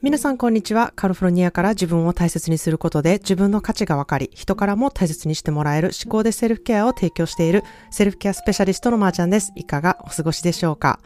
[0.00, 0.92] 皆さんこんにちは。
[0.94, 9.50] カルフォルニアから自分を大切にすることで自分の価値が分かり、人からも大切にしてもらえる思考でセルフケアを提供しているセルフケアスペシャリストのまーちゃんです。
[9.56, 11.00] いかがお過ごしでしょうか？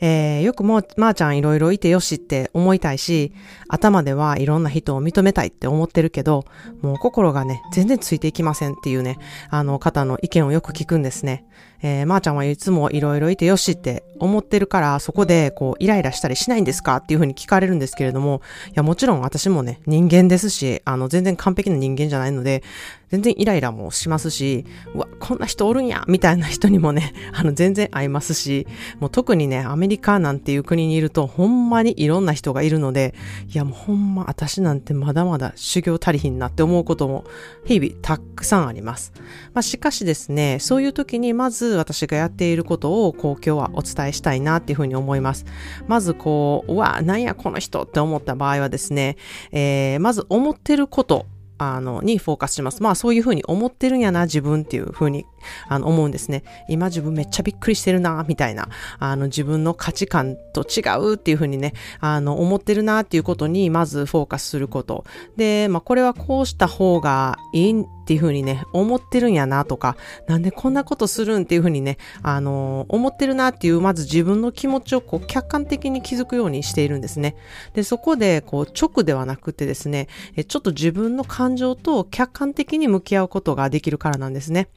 [0.00, 3.32] えー、よくも、まー、ちゃんいろいろいてよしって思いたいし、
[3.68, 6.44] 頭ではいろんな人を認めたいって思ってるけど、
[6.82, 9.18] もう心がね、全然ついていきませんっていうね、
[9.50, 11.44] あの方の意見をよく聞くんですね。
[11.82, 22.62] えー、まー、ちゃんはいつもいろいろいてよしって思ってるから、そこでこう、イライラしたりしないんですかっていうふうに聞かれるんですけれども、いや、もちろん私もね、人間ですし、あの、全然完璧な人間じゃないので、
[23.10, 24.64] 全然イライラもしますし、
[24.94, 28.66] うわ、こんな人おるんやみたいな人にもね、 あの、全然会いますし、
[29.00, 33.14] もう特にね、アメリカなんていう国にいると、ほんまにいろんな人がいるので、
[33.52, 37.24] いや、もうほんま、私なんてまだまだ修行足りひんなって思うことも、
[37.64, 39.12] 日々たくさんあります。
[39.54, 45.46] まあ、しかしですね、そういう時にまず私がやっていることを、こう、今日はお伝えしたいなっていうふうに思います。
[45.86, 49.16] まず、こう、うわ、なんやこの人って思った場合はですね、
[49.52, 51.26] えー、まず思ってること、
[51.58, 52.82] あの、にフォーカスします。
[52.82, 55.26] まあそういうふうに思ってるんやな、自分っていうふうに、
[55.68, 56.42] あの、思うんですね。
[56.68, 65.04] 今自分めっちゃびっくりしてるな、みたいな、あの、自分の価値観と違うっていうふうにね、あの、思ってるなっていうことに、まずフォーカスすること。
[65.36, 77.36] で、まあこれはこうした方がいいっていうふうにね、思ってるんやなとか、なんでこんなことするんっていうふうにね、あの、思ってるなっていう、まず自分の気持ちをこう客観的に気づくようにしているんですね。
[77.74, 80.08] で、そこで、こう、直ではなくてですね、
[80.48, 84.68] ちょっと自分の感情と客観的に向き合うことができるからなんですね。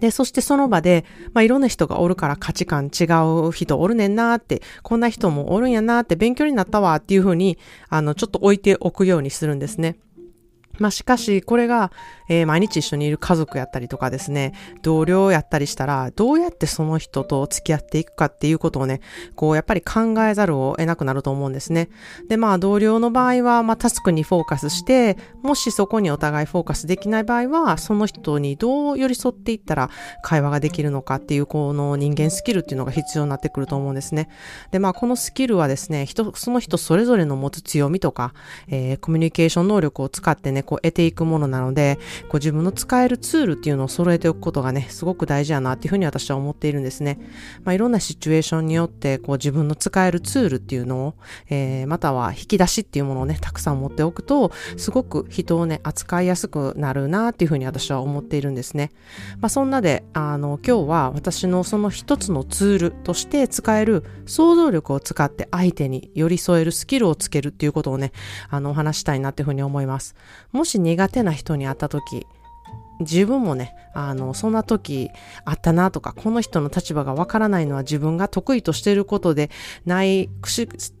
[0.00, 3.04] で、そしてその場で、まあ、いろんな人がおるから価値観違
[3.48, 9.96] う人おるねんなって、こんな人もおるんやなって勉強になったわっていうふうに、あの、ちょっと置いておくようにするんですね。
[10.78, 11.90] まあ、しかし、これが、
[12.28, 14.52] えー、毎日一緒にいる家族やったりとかですね、
[14.82, 19.00] 同僚やったりしたら、どうやってその人と付き合っていくかっていうことをね、
[19.34, 21.88] こう、やっぱり考えざるを得なくなると思うんですね。
[22.28, 29.90] で、まあ、同僚の場合は、まあ、タスクにフォーカスして、もしそこにお互いフォーカスできない場合は、その人にどう寄り添っていったら
[30.22, 34.28] 会話ができるのかっていう、この人間スキルっていうのが必要になってくると思うんですね。
[34.70, 38.34] で、まあ、このスキルはですね、人、その人それぞれの持つ強みとか、
[38.68, 47.18] えー、コミュニケーション能力を使ってね、こう、得ていくものなので、こう自分の使えるツールっていうのを揃えておくことがね、すごく大事やなっていうふうに私は思っているんですね。
[47.64, 51.14] まあ、いろんなシチュエーションによって、こう自分の使えるツールっていうのを、
[51.48, 58.90] えー、または引き出しっていうものをね、たくさん持っておくと、すごく人をね、扱いやすくなるなっていうふうに私は思っているんですね。
[59.40, 68.12] まあ、そんなで、あの、今日は私のその一つのツールとして使える想像力を使って相手に寄り添えるスキルをつけるっていうことをね、
[68.50, 70.14] あの、お話したいなっていうふうに思います。
[70.52, 72.07] もし苦手な人に会った時、
[73.00, 75.10] 自分もね、あの、そんな時
[75.44, 79.50] あったなとか、この人の立場がわからないのは自分が得意としてることで
[79.86, 80.28] ない、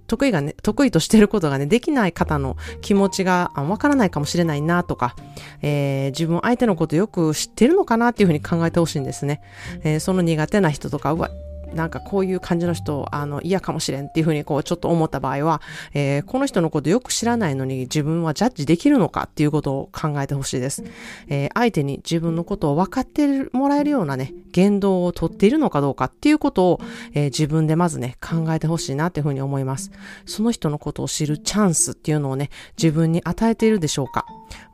[0.06, 5.16] 得意がね、得意としていることがね、できない方の気持ちがわからないかもしれないなとか、
[5.60, 9.40] えー、自分相手のことよく知ってるのかなっていうふうに考えてほしいんですね。
[9.82, 11.30] えー、その苦手な人とか、うわ、
[11.74, 15.60] なんかこういう感じの人、あの、嫌かもしれんっていうふうにこうちょっと思った場合は、
[15.94, 20.84] えー、この人のことよく知らないのに自分はジャッジできるのかっていうことを考えてほしいです。
[21.28, 26.80] えー、相手に自分のことを分かってもらえるようなね、言動をとっているのかどうかっていうことを、
[27.14, 29.90] えー、自分でまずね、考えてほしいなっていうふうに思います。
[30.26, 34.26] その人のことを知るチャンスっていうのをね、自分に与えているでしょうか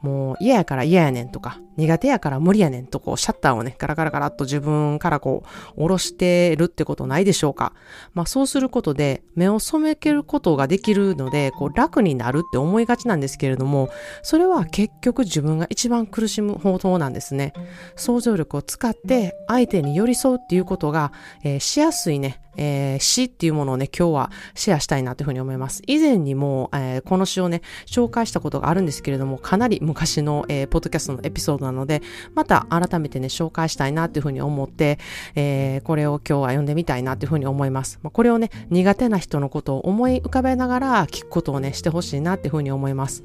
[0.02, 5.44] もう嫌やから嫌やねんとか、苦手やから無理やねんとこうシャッターをね、ガラガラガラっと自分からこ
[5.76, 7.72] う、下ろしてるってことないでしょうか。
[8.12, 13.88] まあそうすることで目を染めけることができるので、こう楽になるって思いがちなんですけれども、
[14.22, 17.52] それは結局自分が一番苦しむ方法なんですね。
[17.96, 25.82] 想像力を使って相手に寄り添うっていうことが、えー、しやすいね、えー、詩っていうものをね、今日はシェアしたいなというふうに思います。
[25.86, 32.02] 以前にも、えー、この詩をね、紹介したことがあるんですけれども、かなり昔の、えー、ポッドキャストのエピソードなので、
[32.34, 34.98] また改めてね、紹介したいなというふうに思って、
[35.34, 37.98] えー、これを今日は読んでみたいなっていうふうに思います。
[38.02, 43.24] まあ、これをね、苦手な人のことを思い浮かべながら聞くことをね、してほしいなっていうふうに思います。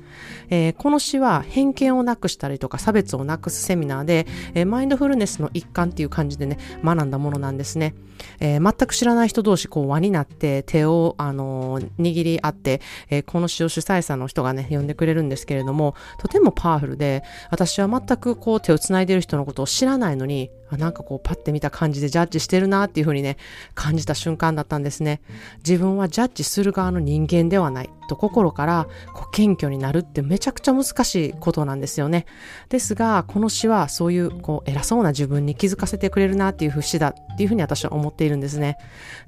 [0.49, 7.93] えー、この詩は偏見をなくしたりとか差別をなくすセミナーで、えー、マインドフルネスの一環っていう感じでね、学んだものなんですね。
[8.39, 23.37] えー、全く知らないな人同士こう輪になって手を、あの、握り合って、えー、この詩を主催者の人がね、呼んでくれるんですけれども、とてもパワフルで、私は全くこう手を繋いでる人のことを知らないのに、あなんかこうパッて見た感じでジャッジしてるなっていうふうにね、
[23.75, 25.21] 感じた瞬間だったんですね。
[25.57, 32.25] 自分はジャッジする側の人間ではないと心からこう謙虚になるってめちゃくちゃ難しいことなんですよね。
[32.67, 38.77] ですが、この詩はそういうこう偉そうな自分に気づかせてくれるなっていう詩だっていうふうに私は思っているんですね。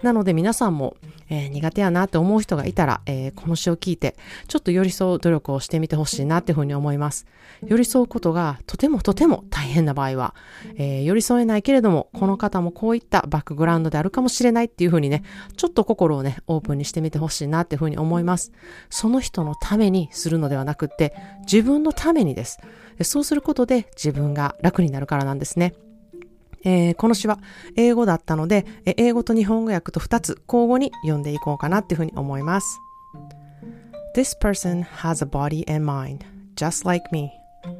[0.03, 0.97] なので皆さんも、
[1.29, 4.17] えー、苦手やなって思う人がいたら、えー、この詩を聞いて
[4.47, 7.25] ちょっと寄り添う努力をしてみてほしいなっていうふうに思います。
[7.65, 10.33] 寄り添うことがとてもとても大変な場合は、
[10.75, 15.23] えー、寄り添えないけれども、この方もこういったバックグラウンドであるかもしれないっていうふうにね、
[15.55, 18.51] ちょっと心をね、オープンにしてみてほしいなっていうふうに思います。
[18.89, 22.59] その人のためにするのではなくって、自分のためにです。
[23.03, 25.73] そうすることで自分が楽になるからなんですね。
[26.63, 27.39] えー、この詩は
[27.75, 32.79] 英語だったので、英語と日本語訳と2つ交互に読んでいこうかなっていうふうに思います。
[34.15, 36.19] This person has a body and mind,
[36.55, 37.31] just like me.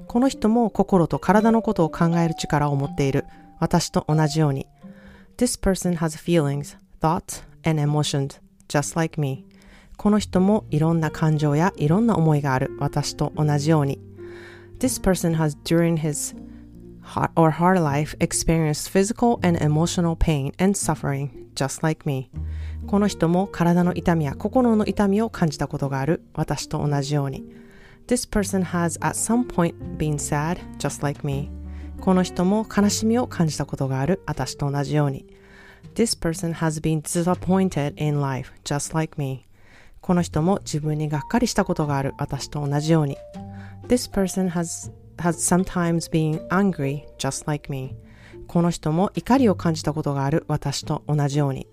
[0.07, 3.25] この人も心と体のことを考える力を持っている。
[3.59, 4.67] 私と同じように。
[5.37, 9.45] This person has feelings, thoughts, and emotions, just like me.
[10.01, 12.75] この人もいろんな感情やいろんな思いがある。
[12.79, 13.99] 私と同じように。
[14.79, 16.35] This person has during his
[17.35, 22.31] or her life experienced physical and emotional pain and suffering, just like me.
[22.87, 26.23] この人も体の痛みや心の痛みを感じたことがある。
[26.33, 27.43] 私と同じように。
[28.07, 31.51] This person has at some point been sad, just like me.
[31.99, 34.23] この人も悲しみを感じたことがある。
[34.25, 35.27] 私と同じように。
[35.93, 39.45] This person has been disappointed in life, just like me.
[40.01, 42.15] この人も自分にがっかりしたことがある。
[42.17, 43.17] 私と同じように。
[43.87, 47.95] This person has, has sometimes been angry, just like me.
[48.47, 50.43] この人も怒りを感じたことがある。
[50.47, 51.67] 私と同じように。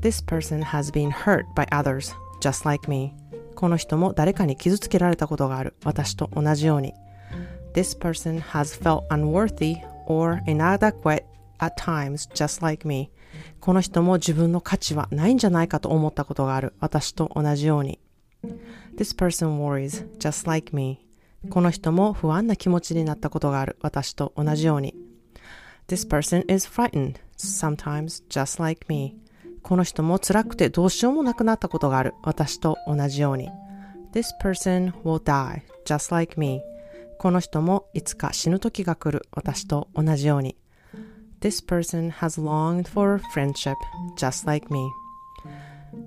[0.00, 3.12] This person has been hurt by others, just like me.
[3.56, 5.74] この人も誰かに傷つけられたことがある。
[5.84, 6.94] 私と同じように。
[7.74, 9.76] This person has felt unworthy
[10.06, 11.24] or inadequate
[11.58, 13.10] at times just like me.
[13.60, 16.74] この人も自分の価値はないんじゃないかと思ったことがある。
[16.80, 17.98] 私と同じように。
[18.96, 21.06] This person worries just like me.
[21.48, 23.76] この人も不安な気持ちになったことがある。
[23.80, 24.94] 私と同じように。
[25.88, 29.16] This person is frightened sometimes just like me.
[29.62, 32.14] この人も辛くてどうしようもなくなったことがある。
[32.22, 33.48] 私と同じように。
[34.12, 36.62] This person will die, just like me.
[37.18, 39.26] この人もいつか死ぬ時が来る。
[39.32, 40.56] 私と同じように。
[41.40, 43.76] This person has longed for friendship,
[44.16, 44.90] just like me.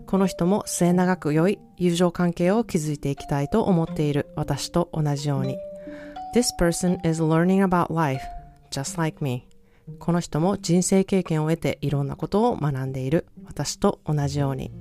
[0.06, 4.28] この人も末永く良い友情関係を築いていきたいと思っている。
[4.36, 5.58] 私と同じように。
[6.36, 8.22] This person is learning about life,
[8.72, 9.48] just like me.
[10.00, 14.72] この人も人生経験を得ていろんなことを学んでいる私と同じように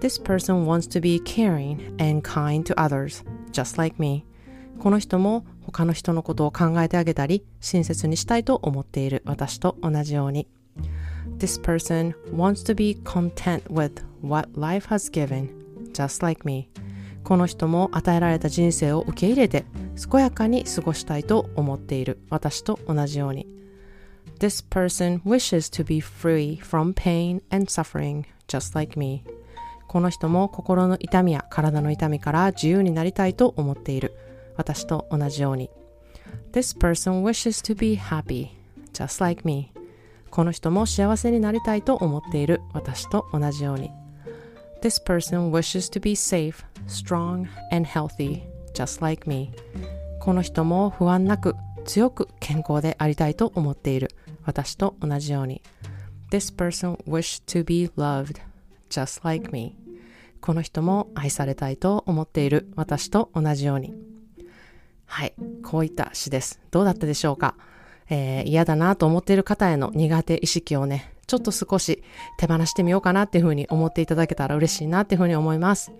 [0.00, 4.24] This person wants to be caring and kind to others just like me
[4.78, 10.48] この人も他の人のことを考えてあげたり親切にしたいと思っている私と同じように
[11.38, 15.48] This person wants to be content with what life has given
[15.92, 16.68] just like me
[17.24, 19.64] この人も与えられた人生を受け入れて
[20.10, 23.46] 健やかに過ごしたいと思っている私と同じように
[24.38, 29.22] This person wishes to be free from pain and suffering, just like me.
[29.86, 34.14] この人も心の痛みや体の痛みから自由になりたいと思っている。
[34.56, 35.70] 私と同じように。
[36.52, 38.48] This person wishes to be happy,
[38.92, 39.72] just like me.
[40.30, 42.60] この人も幸せになりたいと思っている。
[42.72, 43.90] 私と同じように。
[44.82, 48.42] This person wishes to be safe, strong, and healthy,
[48.74, 49.52] just like me.
[50.20, 51.54] この人も不安なく
[51.84, 54.10] 強く健康でありたいと思っている。
[54.44, 55.62] 私と同じように。
[56.30, 58.40] This person wished to be loved
[58.88, 59.76] just like me.
[60.40, 64.11] この人も愛されたいと思っている私と同じように。
[65.12, 65.34] はい。
[65.62, 66.58] こういった詩です。
[66.70, 67.54] どうだったでしょうか、
[68.08, 72.02] えー、嫌だなと思っている方への苦手意識をね、ちょっと少し
[72.38, 75.92] 手放してみようかなっていうふうに思っていただけたら嬉しいなっていうふうに思います。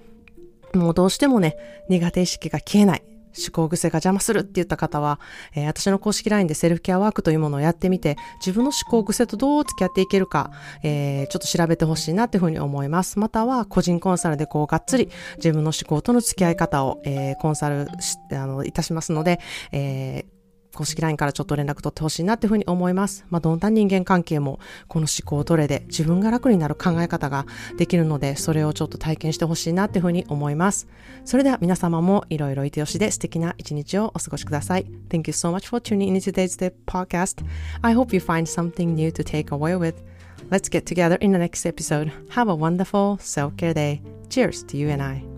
[0.72, 1.58] もうどうしてもね、
[1.90, 3.02] 苦手意識が消えない。
[3.36, 5.20] 思考癖が邪魔するって言った方は、
[5.54, 10.50] えー、私の公式 LINE でセルフケアワークというものをやってみて、自分の思考癖とどう付き合っていけるか、
[10.82, 13.18] えー、ちょっと調べてほしいなっていうふうに思います。
[13.18, 19.40] または、個人コンサルでこう、がっつり自分の思考との付き合い方を、えー、コンサルし、あの、いたしますので、
[19.72, 20.41] えー
[20.74, 23.24] 公式 LINE からちょっと連絡取ってほしいなっていうふうに思います。
[23.30, 30.88] まあ、どんな人間関係もこの思考トレで自分が楽になる考え方ができるので、それをちょっと体験してほしいなっていうふうに思います。
[31.24, 34.86] それでは皆様もいろいろいてよしで素敵な一日をお過ごしください。
[35.08, 37.44] Thank you so much for tuning in today's podcast.
[37.82, 39.94] I hope you find something new to take away with.
[40.50, 42.10] Let's get together in the next episode.
[42.30, 44.02] Have a wonderful self-care day.
[44.28, 45.31] Cheers to you and I.